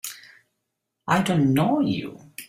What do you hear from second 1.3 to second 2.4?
know you!